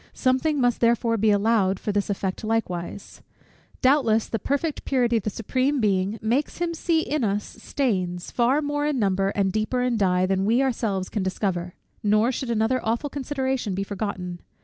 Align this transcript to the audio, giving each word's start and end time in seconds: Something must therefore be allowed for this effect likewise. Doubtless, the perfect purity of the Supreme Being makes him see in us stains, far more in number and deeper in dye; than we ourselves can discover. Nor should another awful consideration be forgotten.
Something 0.15 0.59
must 0.59 0.81
therefore 0.81 1.15
be 1.15 1.29
allowed 1.29 1.79
for 1.79 1.91
this 1.91 2.09
effect 2.09 2.43
likewise. 2.43 3.21
Doubtless, 3.83 4.27
the 4.27 4.39
perfect 4.39 4.83
purity 4.83 5.17
of 5.17 5.21
the 5.25 5.29
Supreme 5.29 5.79
Being 5.79 6.17
makes 6.23 6.57
him 6.57 6.73
see 6.73 7.01
in 7.01 7.23
us 7.23 7.43
stains, 7.43 8.31
far 8.31 8.63
more 8.63 8.87
in 8.87 8.97
number 8.97 9.29
and 9.35 9.51
deeper 9.51 9.83
in 9.83 9.97
dye; 9.97 10.25
than 10.25 10.43
we 10.43 10.63
ourselves 10.63 11.07
can 11.07 11.21
discover. 11.21 11.75
Nor 12.01 12.31
should 12.31 12.49
another 12.49 12.83
awful 12.83 13.11
consideration 13.11 13.75
be 13.75 13.83
forgotten. 13.83 14.41